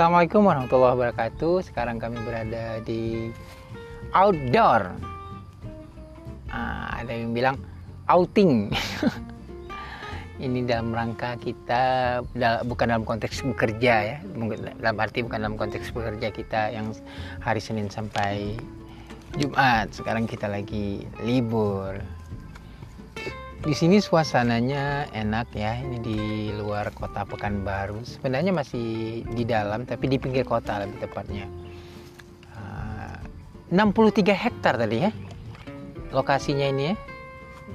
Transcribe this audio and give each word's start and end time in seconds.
Assalamualaikum 0.00 0.48
warahmatullahi 0.48 0.96
wabarakatuh. 0.96 1.54
Sekarang 1.60 2.00
kami 2.00 2.24
berada 2.24 2.80
di 2.80 3.28
outdoor. 4.16 4.96
Ah, 6.48 7.04
ada 7.04 7.12
yang 7.12 7.36
bilang 7.36 7.60
outing. 8.08 8.72
Ini 10.40 10.64
dalam 10.64 10.96
rangka 10.96 11.36
kita 11.36 11.84
bukan 12.64 12.96
dalam 12.96 13.04
konteks 13.04 13.44
bekerja 13.52 13.94
ya, 14.16 14.16
dalam 14.80 14.96
arti 14.96 15.20
bukan 15.20 15.36
dalam 15.36 15.60
konteks 15.60 15.92
bekerja 15.92 16.32
kita 16.32 16.72
yang 16.72 16.96
hari 17.44 17.60
Senin 17.60 17.92
sampai 17.92 18.56
Jumat. 19.36 19.92
Sekarang 19.92 20.24
kita 20.24 20.48
lagi 20.48 21.04
libur 21.20 22.00
di 23.60 23.76
sini 23.76 24.00
suasananya 24.00 25.12
enak 25.12 25.52
ya 25.52 25.76
ini 25.76 26.00
di 26.00 26.20
luar 26.56 26.88
kota 26.96 27.28
Pekanbaru. 27.28 28.00
Sebenarnya 28.08 28.56
masih 28.56 29.20
di 29.36 29.44
dalam 29.44 29.84
tapi 29.84 30.08
di 30.08 30.16
pinggir 30.16 30.48
kota 30.48 30.80
lebih 30.80 31.04
tepatnya. 31.04 31.44
Uh, 32.56 33.20
63 33.68 34.32
hektar 34.32 34.80
tadi 34.80 35.04
ya 35.04 35.12
lokasinya 36.08 36.72
ini 36.72 36.82
ya. 36.88 36.94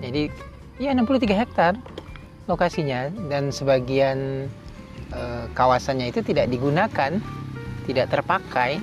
Jadi 0.10 0.22
ya 0.82 0.90
63 0.98 1.42
hektar 1.46 1.74
lokasinya. 2.50 3.14
Dan 3.30 3.54
sebagian 3.54 4.50
uh, 5.14 5.46
kawasannya 5.54 6.10
itu 6.10 6.26
tidak 6.26 6.50
digunakan 6.50 7.22
tidak 7.86 8.10
terpakai. 8.10 8.82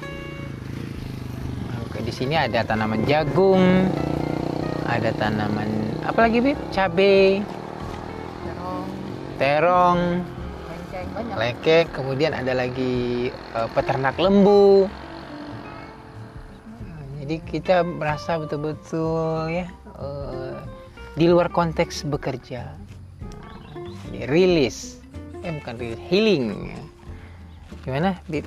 Oke, 1.82 1.98
di 2.06 2.14
sini 2.14 2.38
ada 2.38 2.62
tanaman 2.62 3.02
jagung 3.10 3.90
ada 4.92 5.10
tanaman 5.16 5.68
apalagi 6.04 6.42
bib? 6.42 6.58
Cabe. 6.74 7.40
Terong. 8.44 8.86
Terong. 9.38 10.00
Banyak. 11.12 11.34
Lengkeng 11.36 11.86
kemudian 11.92 12.32
ada 12.32 12.56
lagi 12.56 13.28
uh, 13.52 13.68
peternak 13.74 14.16
lembu. 14.16 14.86
Jadi 17.20 17.36
kita 17.44 17.84
merasa 17.84 18.38
betul-betul 18.40 19.50
ya 19.50 19.66
uh, 19.98 20.56
di 21.18 21.26
luar 21.28 21.52
konteks 21.52 22.06
bekerja. 22.08 22.72
Uh, 23.76 24.24
rilis. 24.30 25.02
Eh 25.42 25.52
bukan 25.58 25.74
rilis 25.76 26.00
healing. 26.06 26.72
Gimana 27.82 28.16
bib? 28.30 28.46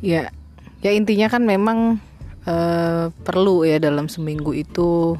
Ya 0.00 0.32
ya 0.80 0.90
intinya 0.90 1.30
kan 1.30 1.44
memang 1.44 2.00
uh, 2.46 3.12
perlu 3.26 3.66
ya 3.66 3.76
dalam 3.82 4.06
seminggu 4.06 4.54
itu. 4.56 5.18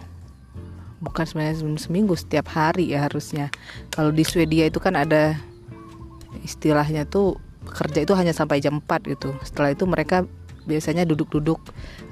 Bukan 0.96 1.28
sebenarnya 1.28 1.60
seminggu 1.76 2.16
setiap 2.16 2.48
hari 2.56 2.96
ya 2.96 3.04
harusnya. 3.04 3.52
Kalau 3.92 4.08
di 4.10 4.24
Swedia 4.24 4.64
itu 4.64 4.80
kan 4.80 4.96
ada 4.96 5.36
istilahnya 6.40 7.04
tuh 7.04 7.36
kerja 7.66 8.06
itu 8.06 8.16
hanya 8.16 8.32
sampai 8.32 8.64
jam 8.64 8.80
4 8.80 9.12
gitu. 9.12 9.36
Setelah 9.44 9.76
itu 9.76 9.84
mereka 9.84 10.24
biasanya 10.66 11.04
duduk-duduk 11.04 11.60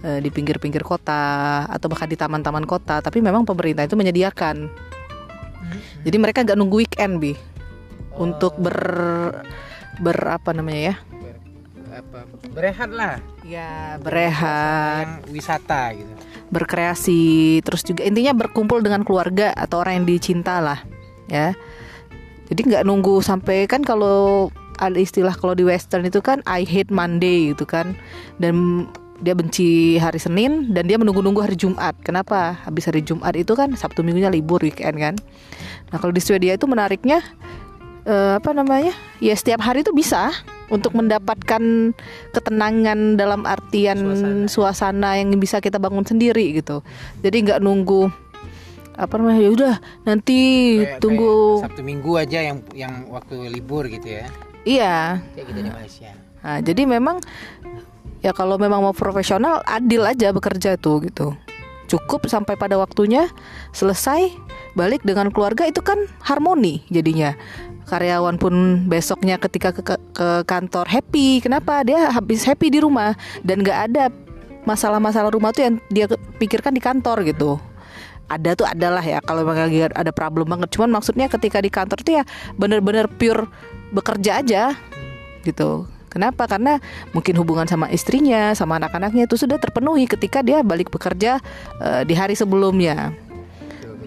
uh, 0.04 0.20
di 0.20 0.28
pinggir-pinggir 0.28 0.84
kota 0.84 1.64
atau 1.66 1.86
bahkan 1.88 2.10
di 2.10 2.18
taman-taman 2.18 2.68
kota. 2.68 3.00
Tapi 3.00 3.24
memang 3.24 3.48
pemerintah 3.48 3.88
itu 3.88 3.96
menyediakan. 3.96 4.68
Jadi 6.04 6.16
mereka 6.20 6.44
gak 6.44 6.58
nunggu 6.60 6.84
weekend 6.84 7.24
bi. 7.24 7.32
Untuk 8.14 8.54
ber 8.60 8.78
ber 9.98 10.18
apa 10.26 10.50
namanya 10.54 10.92
ya 10.92 10.96
apa 11.94 12.26
berehat 12.50 12.90
lah 12.90 13.22
ya 13.46 14.00
berehat 14.02 15.22
wisata 15.30 15.94
gitu 15.94 16.12
berkreasi 16.50 17.60
terus 17.62 17.86
juga 17.86 18.02
intinya 18.02 18.34
berkumpul 18.34 18.82
dengan 18.82 19.06
keluarga 19.06 19.54
atau 19.54 19.82
orang 19.82 20.02
yang 20.02 20.06
dicinta 20.06 20.58
lah 20.58 20.82
ya 21.30 21.54
jadi 22.50 22.60
nggak 22.60 22.84
nunggu 22.84 23.24
sampai 23.24 23.64
kan 23.70 23.80
kalau 23.80 24.50
ada 24.78 24.98
istilah 24.98 25.32
kalau 25.38 25.54
di 25.54 25.62
western 25.62 26.06
itu 26.06 26.18
kan 26.18 26.42
I 26.50 26.66
hate 26.66 26.90
Monday 26.90 27.54
gitu 27.54 27.64
kan 27.64 27.94
dan 28.42 28.86
dia 29.22 29.32
benci 29.32 29.96
hari 30.02 30.18
Senin 30.18 30.74
dan 30.74 30.90
dia 30.90 30.98
menunggu-nunggu 30.98 31.38
hari 31.38 31.54
Jumat. 31.54 31.94
Kenapa? 32.02 32.58
Habis 32.66 32.90
hari 32.90 33.00
Jumat 33.00 33.32
itu 33.38 33.54
kan 33.54 33.72
Sabtu 33.78 34.02
Minggunya 34.02 34.28
libur 34.28 34.58
weekend 34.60 34.98
kan. 34.98 35.14
Nah 35.94 35.96
kalau 36.02 36.10
di 36.10 36.18
Swedia 36.18 36.58
itu 36.58 36.66
menariknya 36.66 37.22
uh, 38.04 38.36
apa 38.42 38.50
namanya? 38.50 38.92
Ya 39.22 39.38
setiap 39.38 39.62
hari 39.62 39.86
itu 39.86 39.94
bisa 39.94 40.34
untuk 40.72 40.96
mendapatkan 40.96 41.92
ketenangan 42.32 43.20
dalam 43.20 43.44
artian 43.44 44.00
suasana, 44.00 44.48
suasana 44.48 45.10
yang 45.20 45.34
bisa 45.36 45.60
kita 45.60 45.76
bangun 45.76 46.04
sendiri 46.04 46.56
gitu. 46.56 46.80
Jadi 47.20 47.36
nggak 47.50 47.60
nunggu 47.60 48.08
apa 48.94 49.18
namanya 49.18 49.42
ya 49.42 49.50
udah 49.50 49.74
nanti 50.06 50.38
kayak, 50.78 51.02
tunggu 51.02 51.58
kayak 51.58 51.66
Sabtu 51.66 51.82
Minggu 51.82 52.12
aja 52.14 52.38
yang 52.38 52.62
yang 52.72 53.10
waktu 53.10 53.50
libur 53.50 53.90
gitu 53.90 54.06
ya. 54.06 54.26
Iya. 54.64 55.20
Kayak 55.34 55.46
gitu 55.50 55.60
di 55.60 55.70
Malaysia. 55.70 56.10
Nah, 56.44 56.58
jadi 56.62 56.82
memang 56.86 57.16
ya 58.24 58.32
kalau 58.32 58.56
memang 58.56 58.80
mau 58.80 58.94
profesional 58.96 59.60
adil 59.66 60.06
aja 60.06 60.32
bekerja 60.32 60.78
tuh 60.80 61.04
gitu. 61.04 61.36
Cukup 61.84 62.24
sampai 62.32 62.56
pada 62.56 62.80
waktunya 62.80 63.28
selesai 63.76 64.32
balik 64.72 65.04
dengan 65.04 65.28
keluarga 65.28 65.68
itu 65.68 65.84
kan 65.84 66.00
harmoni 66.24 66.82
jadinya 66.90 67.36
karyawan 67.84 68.40
pun 68.40 68.84
besoknya 68.88 69.36
ketika 69.36 69.72
ke, 69.72 69.82
ke 70.12 70.28
kantor 70.48 70.88
happy. 70.88 71.44
Kenapa? 71.44 71.84
Dia 71.84 72.10
habis 72.10 72.44
happy 72.44 72.72
di 72.72 72.78
rumah 72.80 73.12
dan 73.44 73.60
nggak 73.60 73.78
ada 73.92 74.04
masalah-masalah 74.64 75.30
rumah 75.32 75.52
tuh 75.52 75.68
yang 75.68 75.74
dia 75.92 76.08
pikirkan 76.40 76.72
di 76.72 76.82
kantor 76.82 77.24
gitu. 77.28 77.60
Ada 78.24 78.56
tuh 78.56 78.64
adalah 78.64 79.04
ya 79.04 79.20
kalau 79.20 79.44
memang 79.44 79.68
lagi 79.68 79.84
ada 79.84 80.12
problem 80.12 80.48
banget. 80.48 80.72
Cuman 80.72 80.96
maksudnya 80.96 81.28
ketika 81.28 81.60
di 81.60 81.68
kantor 81.68 82.00
tuh 82.00 82.20
ya 82.20 82.24
bener-bener 82.56 83.04
pure 83.06 83.46
bekerja 83.92 84.40
aja 84.40 84.72
gitu. 85.44 85.84
Kenapa? 86.08 86.46
Karena 86.46 86.78
mungkin 87.10 87.34
hubungan 87.42 87.66
sama 87.66 87.90
istrinya, 87.90 88.54
sama 88.54 88.78
anak-anaknya 88.78 89.26
itu 89.26 89.34
sudah 89.34 89.58
terpenuhi 89.58 90.06
ketika 90.06 90.46
dia 90.46 90.62
balik 90.62 90.86
bekerja 90.88 91.42
uh, 91.82 92.06
di 92.06 92.14
hari 92.14 92.38
sebelumnya. 92.38 93.10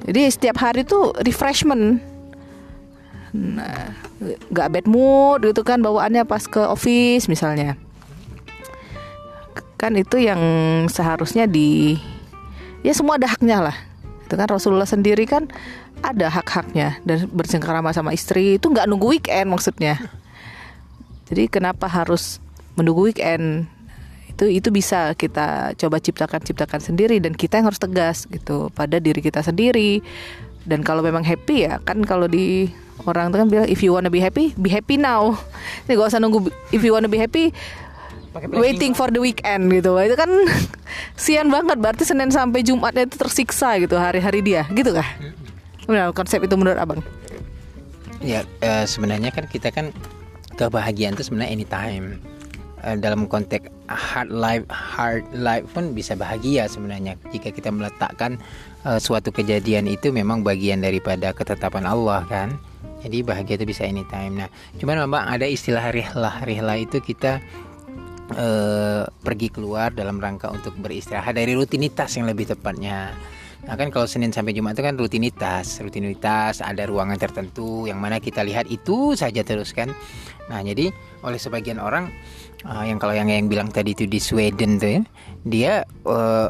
Jadi 0.08 0.24
setiap 0.32 0.56
hari 0.64 0.88
tuh 0.88 1.12
refreshment 1.20 2.00
nah 3.36 3.92
nggak 4.52 4.68
bad 4.72 4.86
mood 4.88 5.44
gitu 5.44 5.62
kan 5.68 5.84
bawaannya 5.84 6.24
pas 6.24 6.44
ke 6.48 6.60
office 6.60 7.28
misalnya. 7.28 7.76
Kan 9.78 9.94
itu 10.00 10.18
yang 10.18 10.40
seharusnya 10.90 11.46
di 11.46 12.00
ya 12.82 12.94
semua 12.96 13.20
ada 13.20 13.30
haknya 13.30 13.70
lah. 13.70 13.78
Itu 14.28 14.36
kan 14.36 14.48
Rasulullah 14.50 14.90
sendiri 14.90 15.24
kan 15.24 15.48
ada 16.04 16.30
hak-haknya 16.30 17.02
dan 17.06 17.26
bersengkrama 17.32 17.90
sama 17.94 18.14
istri 18.14 18.62
itu 18.62 18.70
nggak 18.70 18.86
nunggu 18.86 19.18
weekend 19.18 19.50
maksudnya. 19.50 19.98
Jadi 21.28 21.52
kenapa 21.52 21.90
harus 21.90 22.40
menunggu 22.80 23.12
weekend? 23.12 23.68
Itu 24.32 24.46
itu 24.46 24.70
bisa 24.70 25.18
kita 25.18 25.74
coba 25.76 25.98
ciptakan 25.98 26.42
ciptakan 26.46 26.82
sendiri 26.82 27.18
dan 27.18 27.34
kita 27.34 27.58
yang 27.58 27.68
harus 27.74 27.82
tegas 27.82 28.30
gitu 28.30 28.70
pada 28.72 29.02
diri 29.02 29.20
kita 29.20 29.42
sendiri 29.42 30.06
dan 30.68 30.84
kalau 30.84 31.00
memang 31.00 31.24
happy 31.24 31.64
ya 31.64 31.80
kan 31.82 32.04
kalau 32.04 32.28
di 32.28 32.68
orang 33.08 33.32
tuh 33.32 33.40
kan 33.40 33.48
bilang 33.48 33.68
if 33.72 33.80
you 33.80 33.96
wanna 33.96 34.12
be 34.12 34.20
happy 34.20 34.52
be 34.60 34.68
happy 34.68 35.00
now. 35.00 35.40
Ini 35.88 35.96
gak 35.96 36.12
usah 36.12 36.20
nunggu 36.20 36.52
if 36.76 36.84
you 36.84 36.92
wanna 36.92 37.08
be 37.08 37.18
happy 37.18 37.56
waiting 38.54 38.94
for 38.94 39.10
the 39.10 39.18
weekend 39.18 39.72
gitu. 39.74 39.96
Itu 39.98 40.16
kan 40.20 40.30
sian 41.24 41.48
banget. 41.50 41.80
Berarti 41.82 42.04
Senin 42.06 42.30
sampai 42.30 42.62
Jumatnya 42.62 43.08
itu 43.08 43.18
tersiksa 43.18 43.80
gitu 43.82 43.98
hari-hari 43.98 44.46
dia. 44.46 44.68
Gitu 44.70 44.94
kah? 44.94 45.08
Benar 45.88 46.12
konsep 46.14 46.44
itu 46.44 46.54
menurut 46.54 46.78
abang? 46.78 47.00
Ya 48.22 48.44
uh, 48.62 48.86
sebenarnya 48.86 49.32
kan 49.32 49.48
kita 49.48 49.72
kan 49.72 49.90
kebahagiaan 50.58 51.14
itu 51.16 51.32
sebenarnya 51.32 51.54
anytime 51.54 52.18
dalam 52.84 53.26
konteks 53.26 53.74
hard 53.90 54.30
life 54.30 54.66
hard 54.70 55.26
life 55.34 55.66
pun 55.74 55.98
bisa 55.98 56.14
bahagia 56.14 56.70
sebenarnya. 56.70 57.18
Jika 57.34 57.50
kita 57.50 57.74
meletakkan 57.74 58.38
uh, 58.86 59.02
suatu 59.02 59.34
kejadian 59.34 59.90
itu 59.90 60.14
memang 60.14 60.46
bagian 60.46 60.84
daripada 60.86 61.34
ketetapan 61.34 61.90
Allah 61.90 62.22
kan? 62.30 62.54
Jadi 63.02 63.24
bahagia 63.26 63.58
itu 63.62 63.66
bisa 63.66 63.86
anytime. 63.86 64.38
Nah 64.38 64.50
cuman 64.78 65.08
memang 65.10 65.24
ada 65.26 65.46
istilah 65.50 65.90
rihlah. 65.90 66.44
Rihlah 66.46 66.78
itu 66.78 67.02
kita 67.02 67.42
uh, 68.36 69.04
pergi 69.10 69.48
keluar 69.50 69.94
dalam 69.96 70.22
rangka 70.22 70.52
untuk 70.52 70.76
beristirahat 70.78 71.34
dari 71.34 71.58
rutinitas 71.58 72.14
yang 72.20 72.30
lebih 72.30 72.52
tepatnya 72.52 73.16
Nah 73.68 73.76
kan 73.76 73.92
kalau 73.92 74.08
Senin 74.08 74.32
sampai 74.32 74.56
Jumat 74.56 74.80
itu 74.80 74.84
kan 74.88 74.96
rutinitas, 74.96 75.84
rutinitas 75.84 76.64
ada 76.64 76.88
ruangan 76.88 77.20
tertentu 77.20 77.84
yang 77.84 78.00
mana 78.00 78.24
kita 78.24 78.40
lihat 78.48 78.72
itu 78.72 79.12
saja 79.20 79.44
terus 79.44 79.76
kan. 79.76 79.92
Nah 80.48 80.64
jadi 80.64 80.96
oleh 81.28 81.36
sebagian 81.36 81.76
orang 81.76 82.08
uh, 82.64 82.88
yang 82.88 82.96
kalau 82.96 83.12
yang 83.12 83.28
yang 83.28 83.52
bilang 83.52 83.68
tadi 83.68 83.92
itu 83.92 84.08
di 84.08 84.24
Sweden 84.24 84.80
tuh 84.80 84.90
ya, 84.96 85.02
dia 85.44 85.74
uh, 86.08 86.48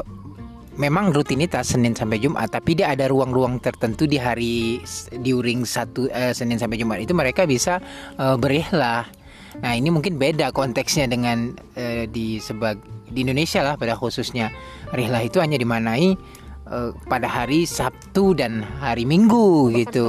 memang 0.78 1.10
rutinitas 1.10 1.74
Senin 1.74 1.98
sampai 1.98 2.22
Jumat, 2.22 2.54
tapi 2.54 2.78
dia 2.78 2.94
ada 2.94 3.10
ruang-ruang 3.10 3.58
tertentu 3.58 4.06
di 4.06 4.14
hari 4.14 4.78
diuring 5.10 5.66
satu 5.66 6.06
uh, 6.14 6.30
Senin 6.30 6.62
sampai 6.62 6.78
Jumat 6.78 7.02
itu 7.02 7.18
mereka 7.18 7.50
bisa 7.50 7.82
uh, 8.14 8.38
berihlah. 8.38 9.10
Nah 9.58 9.74
ini 9.74 9.90
mungkin 9.90 10.22
beda 10.22 10.54
konteksnya 10.54 11.10
dengan 11.10 11.58
uh, 11.74 12.06
di 12.06 12.38
sebag 12.38 12.78
di 13.10 13.26
Indonesia 13.26 13.64
lah 13.66 13.74
pada 13.74 13.98
khususnya 13.98 14.54
rihlah 14.94 15.24
itu 15.26 15.42
hanya 15.42 15.58
dimanai 15.58 16.14
uh, 16.68 16.90
pada 17.08 17.26
hari 17.26 17.64
Sabtu 17.64 18.36
dan 18.36 18.62
hari 18.78 19.08
Minggu 19.08 19.72
Bahkan 19.72 19.78
gitu. 19.82 20.06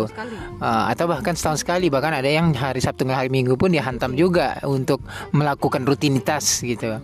Uh, 0.60 0.86
atau 0.92 1.08
bahkan 1.08 1.34
setahun 1.34 1.64
sekali 1.64 1.88
bahkan 1.88 2.14
ada 2.14 2.28
yang 2.28 2.52
hari 2.54 2.84
Sabtu 2.84 3.08
dan 3.08 3.16
hari 3.16 3.32
Minggu 3.32 3.56
pun 3.56 3.72
dihantam 3.72 4.14
juga 4.14 4.60
untuk 4.68 5.02
melakukan 5.32 5.88
rutinitas 5.88 6.62
gitu. 6.62 7.00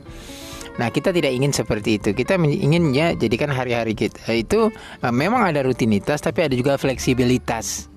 Nah 0.75 0.87
kita 0.91 1.15
tidak 1.15 1.31
ingin 1.31 1.55
seperti 1.55 1.97
itu. 2.03 2.11
Kita 2.11 2.35
ingin 2.39 2.91
ya 2.91 3.15
jadikan 3.15 3.49
hari-hari 3.49 3.95
kita 3.95 4.27
itu 4.35 4.69
uh, 5.01 5.13
memang 5.15 5.47
ada 5.47 5.63
rutinitas 5.63 6.19
tapi 6.19 6.45
ada 6.45 6.53
juga 6.53 6.75
fleksibilitas. 6.75 7.95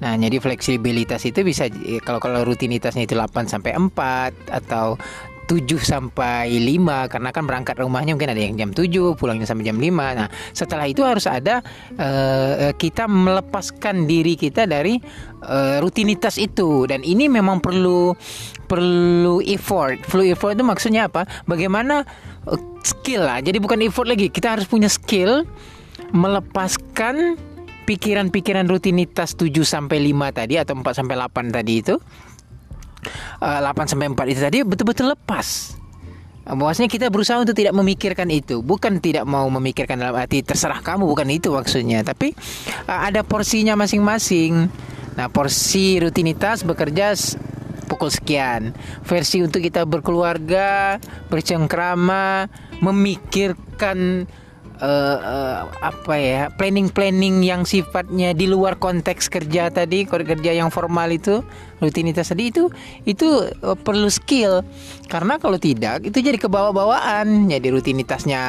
Nah, 0.00 0.16
jadi 0.16 0.40
fleksibilitas 0.40 1.28
itu 1.28 1.44
bisa 1.44 1.68
eh, 1.68 2.00
kalau 2.00 2.16
kalau 2.24 2.40
rutinitasnya 2.40 3.04
itu 3.04 3.12
8 3.12 3.52
sampai 3.52 3.76
4 3.76 4.48
atau 4.48 4.96
7 5.50 5.66
sampai 5.82 6.62
5 6.62 7.10
karena 7.10 7.34
kan 7.34 7.42
berangkat 7.42 7.74
rumahnya 7.82 8.14
mungkin 8.14 8.30
ada 8.30 8.38
yang 8.38 8.54
jam 8.54 8.70
7, 8.70 9.18
pulangnya 9.18 9.50
sampai 9.50 9.66
jam 9.66 9.82
5. 9.82 9.90
Nah, 9.90 10.30
setelah 10.54 10.86
itu 10.86 11.02
harus 11.02 11.26
ada 11.26 11.58
eh, 11.98 12.70
kita 12.78 13.10
melepaskan 13.10 14.06
diri 14.06 14.38
kita 14.38 14.70
dari 14.70 15.02
eh, 15.42 15.76
rutinitas 15.82 16.38
itu 16.38 16.86
dan 16.86 17.02
ini 17.02 17.26
memang 17.26 17.58
perlu 17.58 18.14
perlu 18.70 19.42
effort. 19.42 19.98
Perlu 20.06 20.30
effort 20.30 20.54
itu 20.54 20.62
maksudnya 20.62 21.10
apa? 21.10 21.26
Bagaimana 21.50 22.06
skill 22.86 23.26
lah. 23.26 23.42
Jadi 23.42 23.58
bukan 23.58 23.82
effort 23.82 24.06
lagi, 24.06 24.30
kita 24.30 24.54
harus 24.54 24.70
punya 24.70 24.86
skill 24.86 25.42
melepaskan 26.14 27.34
pikiran-pikiran 27.90 28.70
rutinitas 28.70 29.34
7 29.34 29.50
sampai 29.66 29.98
5 30.14 30.38
tadi 30.38 30.54
atau 30.62 30.78
4 30.78 30.94
sampai 30.94 31.18
8 31.18 31.50
tadi 31.50 31.82
itu 31.82 31.98
uh, 31.98 32.29
8 33.40 33.90
sampai 33.90 34.12
4 34.12 34.32
itu 34.32 34.40
tadi 34.40 34.58
betul-betul 34.64 35.12
lepas. 35.12 35.78
Bahwasanya 36.50 36.90
kita 36.90 37.06
berusaha 37.12 37.38
untuk 37.38 37.54
tidak 37.54 37.76
memikirkan 37.76 38.26
itu, 38.32 38.58
bukan 38.64 38.98
tidak 38.98 39.22
mau 39.28 39.46
memikirkan 39.46 40.00
dalam 40.00 40.18
arti 40.18 40.42
terserah 40.42 40.82
kamu, 40.82 41.06
bukan 41.06 41.28
itu 41.30 41.54
maksudnya, 41.54 42.02
tapi 42.02 42.34
uh, 42.90 43.06
ada 43.06 43.22
porsinya 43.22 43.78
masing-masing. 43.78 44.66
Nah, 45.14 45.28
porsi 45.30 46.00
rutinitas 46.02 46.66
bekerja 46.66 47.14
pukul 47.90 48.10
sekian. 48.10 48.74
Versi 49.02 49.42
untuk 49.42 49.62
kita 49.62 49.82
berkeluarga, 49.82 51.02
bercengkrama, 51.26 52.46
memikirkan 52.78 54.30
eh, 54.80 55.16
eh, 55.20 55.58
apa 55.84 56.14
ya 56.16 56.48
planning 56.52 56.88
planning 56.88 57.44
yang 57.44 57.62
sifatnya 57.68 58.32
di 58.32 58.48
luar 58.48 58.80
konteks 58.80 59.28
kerja 59.28 59.68
tadi 59.68 60.08
kerja 60.08 60.52
yang 60.56 60.72
formal 60.72 61.12
itu 61.12 61.44
rutinitas 61.80 62.32
tadi 62.32 62.52
itu 62.52 62.68
itu 63.04 63.46
eh, 63.48 63.76
perlu 63.76 64.08
skill. 64.08 64.64
Karena 65.08 65.36
kalau 65.36 65.60
tidak 65.60 66.04
itu 66.04 66.18
jadi 66.20 66.36
kebawa-bawaan. 66.40 67.50
Jadi 67.52 67.68
rutinitasnya 67.72 68.42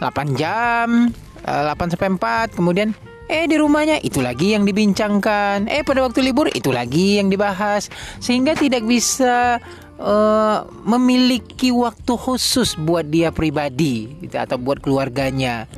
8 0.00 0.40
jam 0.40 1.12
eh, 1.44 1.62
8 1.68 1.92
sampai 1.96 2.08
4 2.16 2.58
kemudian 2.58 2.90
Eh 3.32 3.48
di 3.48 3.56
rumahnya 3.56 3.96
itu 4.04 4.20
lagi 4.20 4.52
yang 4.52 4.68
dibincangkan. 4.68 5.64
Eh 5.64 5.80
pada 5.88 6.04
waktu 6.04 6.20
libur 6.20 6.52
itu 6.52 6.68
lagi 6.68 7.16
yang 7.16 7.32
dibahas. 7.32 7.88
Sehingga 8.20 8.52
tidak 8.52 8.84
bisa 8.84 9.56
eh, 10.02 10.58
memiliki 10.84 11.70
waktu 11.70 12.12
khusus 12.18 12.74
buat 12.74 13.06
dia 13.06 13.30
pribadi 13.30 14.10
gitu, 14.20 14.36
atau 14.36 14.58
buat 14.58 14.82
keluarganya. 14.82 15.70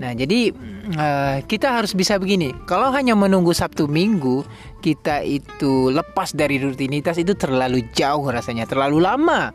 Nah 0.00 0.16
jadi 0.16 0.54
eh, 0.94 1.36
kita 1.44 1.82
harus 1.82 1.92
bisa 1.92 2.16
begini. 2.16 2.54
Kalau 2.64 2.88
hanya 2.94 3.12
menunggu 3.18 3.52
Sabtu 3.52 3.90
Minggu 3.90 4.46
kita 4.80 5.20
itu 5.26 5.92
lepas 5.92 6.32
dari 6.32 6.56
rutinitas 6.56 7.20
itu 7.20 7.36
terlalu 7.36 7.84
jauh 7.92 8.24
rasanya, 8.30 8.64
terlalu 8.64 9.02
lama. 9.04 9.52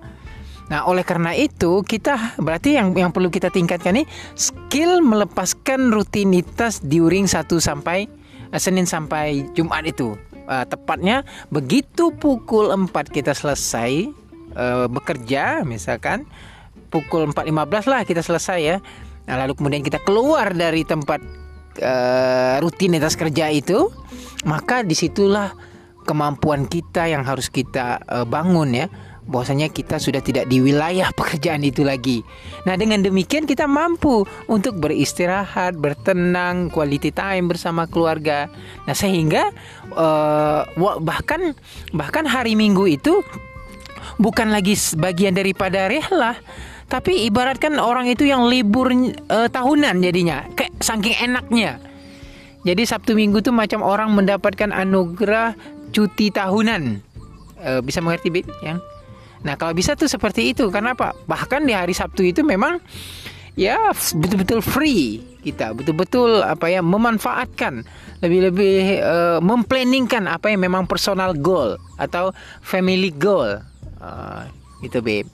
Nah, 0.66 0.82
oleh 0.90 1.06
karena 1.06 1.30
itu 1.38 1.86
kita 1.86 2.42
berarti 2.42 2.74
yang 2.74 2.98
yang 2.98 3.14
perlu 3.14 3.30
kita 3.30 3.54
tingkatkan 3.54 4.02
nih 4.02 4.08
skill 4.34 5.06
melepaskan 5.06 5.94
rutinitas 5.94 6.82
during 6.82 7.30
1 7.30 7.46
sampai 7.62 8.10
eh, 8.50 8.62
Senin 8.62 8.90
sampai 8.90 9.46
Jumat 9.54 9.86
itu. 9.86 10.18
Eh, 10.46 10.66
tepatnya 10.70 11.26
begitu 11.50 12.14
pukul 12.14 12.70
4 12.70 12.94
kita 13.10 13.34
selesai 13.34 13.92
eh, 14.54 14.86
bekerja 14.86 15.66
misalkan 15.66 16.30
pukul 16.94 17.34
4.15 17.34 17.90
lah 17.90 18.02
kita 18.06 18.22
selesai 18.22 18.60
ya. 18.62 18.78
Nah, 19.26 19.42
lalu 19.42 19.58
kemudian 19.58 19.82
kita 19.82 19.98
keluar 20.06 20.54
dari 20.54 20.86
tempat 20.86 21.18
eh, 21.82 22.62
rutinitas 22.62 23.18
kerja 23.18 23.50
itu, 23.50 23.90
maka 24.46 24.86
di 24.86 24.94
situlah 24.94 25.50
kemampuan 26.06 26.70
kita 26.70 27.10
yang 27.10 27.26
harus 27.26 27.50
kita 27.50 28.06
eh, 28.06 28.26
bangun 28.30 28.86
ya 28.86 28.88
bahwasanya 29.26 29.74
kita 29.74 29.98
sudah 29.98 30.22
tidak 30.22 30.46
di 30.46 30.62
wilayah 30.62 31.10
pekerjaan 31.14 31.66
itu 31.66 31.82
lagi. 31.82 32.22
Nah, 32.70 32.78
dengan 32.78 33.02
demikian 33.02 33.50
kita 33.50 33.66
mampu 33.66 34.22
untuk 34.46 34.78
beristirahat, 34.78 35.78
bertenang, 35.82 36.70
quality 36.70 37.10
time 37.10 37.50
bersama 37.50 37.90
keluarga. 37.90 38.46
Nah, 38.86 38.94
sehingga 38.94 39.50
eh, 39.90 40.62
wa- 40.78 41.00
bahkan 41.02 41.58
bahkan 41.90 42.30
hari 42.30 42.54
Minggu 42.54 42.86
itu 42.86 43.26
bukan 44.22 44.54
lagi 44.54 44.78
bagian 44.96 45.34
daripada 45.34 45.90
rehlah, 45.90 46.38
tapi 46.86 47.26
ibaratkan 47.26 47.82
orang 47.82 48.06
itu 48.06 48.30
yang 48.30 48.46
libur 48.46 48.94
eh, 48.94 49.50
tahunan 49.50 50.06
jadinya, 50.06 50.46
kayak 50.54 50.74
saking 50.80 51.18
enaknya. 51.18 51.82
Jadi 52.66 52.82
Sabtu 52.82 53.14
Minggu 53.14 53.46
tuh 53.46 53.54
macam 53.54 53.86
orang 53.86 54.10
mendapatkan 54.14 54.74
anugerah 54.74 55.54
cuti 55.94 56.30
tahunan. 56.30 57.02
Eh, 57.62 57.82
bisa 57.82 58.02
mengerti 58.02 58.30
Bib? 58.30 58.46
Yang 58.62 58.82
Nah 59.44 59.60
kalau 59.60 59.76
bisa 59.76 59.98
tuh 59.98 60.08
seperti 60.08 60.56
itu 60.56 60.70
karena 60.72 60.96
apa? 60.96 61.12
Bahkan 61.28 61.68
di 61.68 61.74
hari 61.76 61.92
Sabtu 61.92 62.24
itu 62.24 62.46
memang 62.46 62.80
ya 63.56 63.92
betul-betul 63.96 64.60
free 64.60 65.24
kita 65.40 65.72
betul-betul 65.72 66.44
apa 66.44 66.68
ya 66.68 66.84
memanfaatkan 66.84 67.88
lebih-lebih 68.20 69.00
eh, 69.00 69.40
memplanningkan 69.40 70.28
apa 70.28 70.52
yang 70.52 70.68
memang 70.68 70.84
personal 70.84 71.32
goal 71.32 71.80
atau 71.96 72.36
family 72.60 73.16
goal 73.16 73.64
Eh, 74.06 74.44
gitu 74.86 75.00
Beb. 75.02 75.26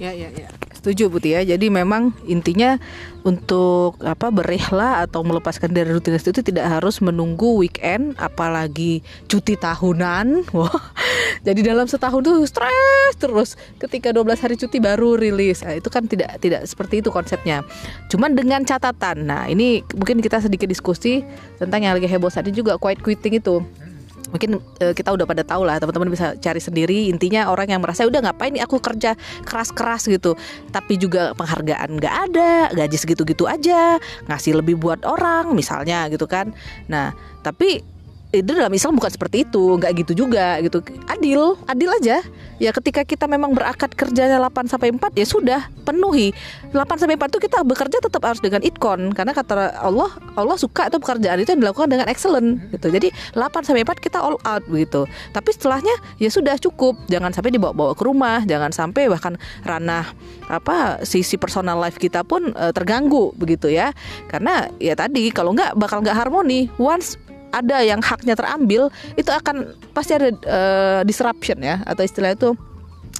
Ya, 0.00 0.10
ya, 0.10 0.34
ya. 0.34 0.50
Setuju 0.74 1.14
Putih 1.14 1.38
ya. 1.38 1.54
Jadi 1.54 1.70
memang 1.70 2.10
intinya 2.26 2.74
untuk 3.22 4.02
apa 4.02 4.34
berehlah 4.34 5.06
atau 5.06 5.22
melepaskan 5.22 5.70
dari 5.70 5.94
rutinitas 5.94 6.26
itu 6.26 6.42
tidak 6.42 6.66
harus 6.66 6.98
menunggu 6.98 7.54
weekend, 7.54 8.18
apalagi 8.18 9.04
cuti 9.30 9.54
tahunan. 9.54 10.42
Wah. 10.58 10.74
Jadi 11.46 11.60
dalam 11.64 11.86
setahun 11.88 12.20
tuh 12.22 12.44
stres 12.46 13.14
terus. 13.18 13.58
Ketika 13.78 14.14
12 14.14 14.38
hari 14.38 14.54
cuti 14.58 14.78
baru 14.78 15.18
rilis. 15.18 15.62
Nah, 15.66 15.76
itu 15.76 15.88
kan 15.90 16.06
tidak 16.06 16.38
tidak 16.38 16.64
seperti 16.66 17.02
itu 17.02 17.10
konsepnya. 17.10 17.66
Cuman 18.08 18.34
dengan 18.38 18.62
catatan. 18.62 19.26
Nah, 19.26 19.50
ini 19.50 19.82
mungkin 19.94 20.22
kita 20.22 20.38
sedikit 20.42 20.70
diskusi 20.70 21.22
tentang 21.58 21.82
yang 21.82 21.94
lagi 21.98 22.06
heboh 22.06 22.30
saat 22.30 22.46
ini 22.48 22.56
juga 22.56 22.78
quiet 22.78 23.02
quitting 23.02 23.38
itu 23.42 23.62
mungkin 24.32 24.64
eh, 24.80 24.96
kita 24.96 25.12
udah 25.12 25.28
pada 25.28 25.44
tahu 25.44 25.68
lah 25.68 25.76
teman-teman 25.76 26.08
bisa 26.08 26.32
cari 26.40 26.58
sendiri 26.58 27.12
intinya 27.12 27.52
orang 27.52 27.68
yang 27.68 27.84
merasa 27.84 28.08
udah 28.08 28.24
ngapain 28.24 28.56
aku 28.64 28.80
kerja 28.80 29.12
keras-keras 29.44 30.08
gitu 30.08 30.32
tapi 30.72 30.96
juga 30.96 31.36
penghargaan 31.36 32.00
nggak 32.00 32.14
ada 32.32 32.72
gaji 32.72 32.96
segitu-gitu 32.96 33.44
aja 33.44 34.00
ngasih 34.32 34.56
lebih 34.64 34.80
buat 34.80 35.04
orang 35.04 35.52
misalnya 35.52 36.08
gitu 36.08 36.24
kan 36.24 36.56
nah 36.88 37.12
tapi 37.44 37.84
itu 38.32 38.48
dalam 38.56 38.72
Islam 38.72 38.96
bukan 38.96 39.12
seperti 39.12 39.44
itu 39.44 39.76
nggak 39.76 39.92
gitu 40.02 40.24
juga 40.24 40.56
gitu. 40.64 40.80
Adil 41.04 41.60
adil 41.68 41.90
aja. 42.00 42.24
Ya 42.56 42.70
ketika 42.72 43.04
kita 43.04 43.28
memang 43.28 43.52
berakad 43.52 43.92
kerjanya 43.92 44.40
8 44.40 44.72
sampai 44.72 44.88
4 44.94 45.20
ya 45.20 45.26
sudah 45.28 45.60
penuhi. 45.84 46.32
8 46.72 46.80
sampai 46.96 47.20
4 47.20 47.28
itu 47.28 47.38
kita 47.44 47.60
bekerja 47.60 48.00
tetap 48.00 48.24
harus 48.24 48.40
dengan 48.40 48.64
itkon 48.64 49.12
karena 49.12 49.36
kata 49.36 49.76
Allah 49.76 50.08
Allah 50.32 50.56
suka 50.56 50.88
itu 50.88 50.96
pekerjaan 50.96 51.44
itu 51.44 51.52
yang 51.52 51.60
dilakukan 51.60 51.92
dengan 51.92 52.08
excellent 52.08 52.64
gitu. 52.72 52.88
Jadi 52.88 53.12
8 53.36 53.68
sampai 53.68 53.84
4 53.84 54.00
kita 54.00 54.18
all 54.24 54.40
out 54.48 54.64
begitu 54.64 55.04
tapi 55.36 55.52
setelahnya 55.52 55.92
ya 56.16 56.32
sudah 56.32 56.56
cukup. 56.56 56.96
Jangan 57.12 57.36
sampai 57.36 57.52
dibawa-bawa 57.52 57.92
ke 57.92 58.02
rumah 58.08 58.40
jangan 58.48 58.72
sampai 58.72 59.12
bahkan 59.12 59.36
ranah 59.68 60.08
apa 60.48 61.04
sisi 61.04 61.36
personal 61.36 61.76
life 61.76 62.00
kita 62.00 62.24
pun 62.24 62.56
eh, 62.56 62.72
terganggu 62.72 63.36
begitu 63.36 63.68
ya. 63.68 63.92
Karena 64.32 64.72
ya 64.80 64.96
tadi 64.96 65.28
kalau 65.28 65.52
nggak 65.52 65.76
bakal 65.76 66.00
nggak 66.00 66.16
harmoni. 66.16 66.72
Once 66.80 67.20
ada 67.52 67.84
yang 67.84 68.00
haknya 68.00 68.34
terambil 68.34 68.88
itu 69.14 69.28
akan 69.28 69.76
pasti 69.92 70.16
ada 70.16 70.28
eh, 70.32 71.00
disruption 71.04 71.60
ya 71.60 71.84
atau 71.84 72.02
istilah 72.02 72.32
itu 72.32 72.56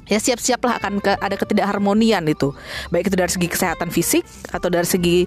ya 0.07 0.19
siap-siaplah 0.19 0.83
akan 0.83 0.99
ke, 0.99 1.15
ada 1.15 1.35
ketidakharmonian 1.39 2.27
itu. 2.27 2.51
Baik 2.91 3.07
itu 3.11 3.15
dari 3.15 3.31
segi 3.31 3.47
kesehatan 3.47 3.89
fisik 3.93 4.25
atau 4.51 4.67
dari 4.67 4.87
segi 4.87 5.17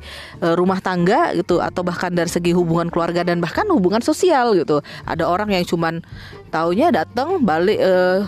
eh, 0.42 0.54
rumah 0.58 0.82
tangga 0.84 1.32
gitu 1.32 1.62
atau 1.62 1.80
bahkan 1.80 2.12
dari 2.12 2.28
segi 2.28 2.52
hubungan 2.52 2.92
keluarga 2.92 3.24
dan 3.24 3.40
bahkan 3.40 3.64
hubungan 3.72 4.04
sosial 4.04 4.52
gitu. 4.58 4.84
Ada 5.08 5.24
orang 5.24 5.54
yang 5.54 5.64
cuman 5.64 6.04
taunya 6.52 6.92
datang 6.92 7.40
balik 7.40 7.78
eh, 7.80 8.20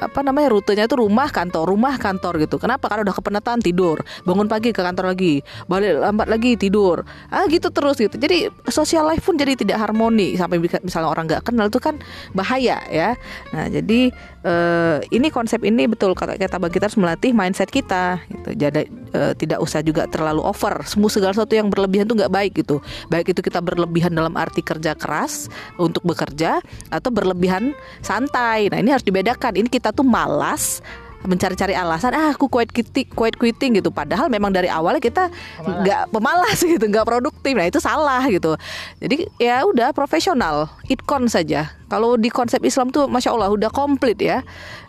apa 0.00 0.20
namanya 0.26 0.54
rutenya 0.54 0.84
itu 0.86 0.98
rumah 0.98 1.30
kantor 1.30 1.70
rumah 1.70 1.94
kantor 1.96 2.42
gitu. 2.42 2.56
Kenapa? 2.58 2.90
Karena 2.90 3.06
udah 3.06 3.16
kepenatan 3.16 3.58
tidur. 3.62 4.02
Bangun 4.26 4.50
pagi 4.50 4.74
ke 4.74 4.80
kantor 4.82 5.14
lagi. 5.14 5.40
Balik 5.70 6.02
lambat 6.02 6.26
lagi 6.28 6.58
tidur. 6.58 7.06
Ah 7.30 7.46
gitu 7.46 7.70
terus 7.70 7.98
gitu. 7.98 8.16
Jadi 8.18 8.50
social 8.70 9.06
life 9.06 9.22
pun 9.22 9.38
jadi 9.38 9.54
tidak 9.54 9.78
harmoni. 9.78 10.34
Sampai 10.34 10.58
misalnya 10.58 11.08
orang 11.08 11.30
nggak 11.30 11.42
kenal 11.46 11.70
itu 11.70 11.78
kan 11.78 11.98
bahaya 12.34 12.82
ya. 12.90 13.14
Nah 13.54 13.70
jadi 13.70 14.10
eh, 14.44 14.98
ini 15.10 15.32
konsep 15.32 15.64
ini 15.64 15.88
betul 15.88 16.12
kata 16.12 16.36
kata 16.36 16.60
bagi 16.60 16.76
kita 16.76 16.92
harus 16.92 17.00
melatih 17.00 17.32
mindset 17.32 17.72
kita 17.72 18.20
gitu. 18.28 18.50
Jadi 18.54 18.86
eh, 19.16 19.32
tidak 19.34 19.58
usah 19.64 19.80
juga 19.80 20.04
terlalu 20.06 20.44
over. 20.44 20.84
Semua 20.84 21.08
segala 21.08 21.32
sesuatu 21.32 21.56
yang 21.56 21.72
berlebihan 21.72 22.04
tuh 22.04 22.20
nggak 22.20 22.32
baik 22.32 22.52
gitu. 22.60 22.84
Baik 23.08 23.32
itu 23.32 23.40
kita 23.40 23.64
berlebihan 23.64 24.12
dalam 24.12 24.36
arti 24.36 24.60
kerja 24.60 24.92
keras 24.92 25.48
untuk 25.80 26.04
bekerja 26.04 26.60
atau 26.92 27.10
berlebihan 27.10 27.72
santai. 28.04 28.68
Nah, 28.68 28.78
ini 28.78 28.92
harus 28.92 29.04
dibedakan. 29.04 29.56
Ini 29.56 29.68
kita 29.72 29.90
tuh 29.90 30.04
malas 30.04 30.84
mencari-cari 31.24 31.72
alasan 31.72 32.12
ah 32.12 32.36
aku 32.36 32.52
quit 32.52 32.68
quitting, 32.70 33.08
quit 33.12 33.34
quitting 33.36 33.80
gitu. 33.80 33.88
Padahal 33.88 34.28
memang 34.28 34.52
dari 34.52 34.68
awalnya 34.68 35.00
kita 35.00 35.32
nggak 35.64 36.12
pemalas 36.12 36.60
gitu 36.76 36.84
nggak 36.84 37.08
produktif. 37.08 37.52
Nah 37.56 37.66
itu 37.66 37.80
salah 37.80 38.22
gitu. 38.28 38.54
Jadi 39.00 39.28
ya 39.40 39.64
udah 39.64 39.90
profesional 39.96 40.68
itkon 40.86 41.26
saja. 41.26 41.72
Kalau 41.88 42.16
di 42.18 42.28
konsep 42.28 42.60
Islam 42.64 42.90
tuh 42.90 43.08
masya 43.08 43.32
Allah 43.32 43.52
udah 43.52 43.70
komplit 43.72 44.20
ya. 44.20 44.44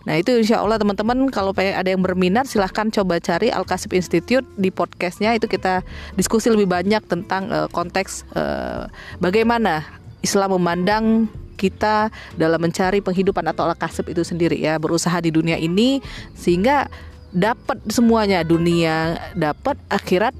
Nah 0.06 0.20
itu 0.20 0.36
insya 0.36 0.62
Allah 0.62 0.77
teman-teman 0.77 1.32
kalau 1.32 1.56
pengen 1.56 1.75
ada 1.75 1.89
yang 1.89 2.04
berminat 2.04 2.46
silahkan 2.46 2.92
coba 2.92 3.18
cari 3.18 3.50
Al 3.50 3.63
Kasib 3.63 3.96
Institute 3.96 4.46
di 4.60 4.70
podcastnya. 4.70 5.34
Itu 5.34 5.48
kita 5.48 5.82
diskusi 6.20 6.51
lebih 6.51 6.68
banyak 6.68 7.04
tentang 7.08 7.50
uh, 7.50 7.68
konteks 7.72 8.27
uh, 8.36 8.92
bagaimana 9.24 9.86
Islam 10.25 10.58
memandang 10.58 11.30
kita 11.56 12.12
dalam 12.36 12.60
mencari 12.60 13.00
penghidupan 13.00 13.48
atau 13.50 13.72
kasib 13.80 14.12
itu 14.12 14.22
sendiri 14.22 14.60
ya 14.60 14.76
berusaha 14.76 15.16
di 15.24 15.32
dunia 15.32 15.56
ini 15.56 16.04
sehingga 16.36 16.92
dapat 17.36 17.80
semuanya 17.92 18.44
dunia 18.44 19.20
dapat 19.36 19.76
akhirat 19.92 20.36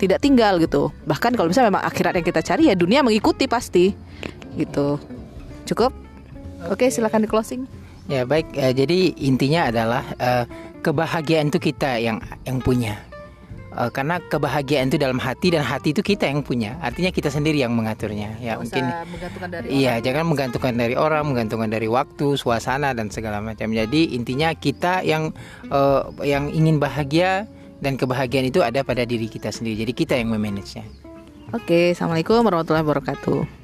tidak 0.00 0.24
tinggal 0.24 0.56
gitu. 0.56 0.88
Bahkan 1.04 1.36
kalau 1.36 1.52
misalnya 1.52 1.76
memang 1.76 1.84
akhirat 1.84 2.16
yang 2.16 2.24
kita 2.24 2.40
cari 2.40 2.72
ya 2.72 2.74
dunia 2.76 3.04
mengikuti 3.04 3.44
pasti 3.44 3.92
gitu. 4.56 4.96
Cukup? 5.68 5.92
Oke 6.72 6.88
silakan 6.88 7.24
di 7.24 7.28
closing. 7.28 7.68
Ya 8.08 8.24
baik. 8.24 8.56
Uh, 8.56 8.72
jadi 8.72 9.12
intinya 9.20 9.68
adalah 9.68 10.02
uh, 10.16 10.44
kebahagiaan 10.80 11.52
itu 11.52 11.60
kita 11.60 12.00
yang 12.00 12.18
yang 12.48 12.58
punya 12.64 12.96
uh, 13.74 13.90
karena 13.90 14.18
kebahagiaan 14.18 14.90
itu 14.90 14.98
dalam 14.98 15.18
hati 15.18 15.54
dan 15.54 15.62
hati 15.62 15.94
itu 15.94 16.02
kita 16.02 16.26
yang 16.26 16.42
punya. 16.42 16.78
Artinya 16.82 17.10
kita 17.14 17.30
sendiri 17.30 17.62
yang 17.62 17.74
mengaturnya. 17.74 18.34
Ya 18.42 18.58
mungkin 18.58 18.84
usah 18.86 19.06
menggantungkan 19.06 19.48
dari 19.50 19.66
iya 19.70 19.98
orang. 19.98 20.04
jangan 20.06 20.24
menggantungkan 20.26 20.74
dari 20.74 20.94
orang 20.98 21.22
menggantungkan 21.26 21.70
dari 21.70 21.88
waktu 21.90 22.26
suasana 22.34 22.90
dan 22.96 23.08
segala 23.12 23.38
macam. 23.42 23.70
Jadi 23.70 24.14
intinya 24.14 24.54
kita 24.54 25.02
yang 25.06 25.30
eh, 25.68 26.02
yang 26.26 26.50
ingin 26.50 26.82
bahagia 26.82 27.46
dan 27.80 27.96
kebahagiaan 27.96 28.50
itu 28.50 28.60
ada 28.60 28.82
pada 28.82 29.06
diri 29.06 29.30
kita 29.30 29.54
sendiri. 29.54 29.86
Jadi 29.86 29.92
kita 29.94 30.14
yang 30.18 30.30
memanagenya. 30.34 30.84
Oke 31.50 31.98
assalamualaikum 31.98 32.46
warahmatullahi 32.46 32.86
wabarakatuh 32.86 33.59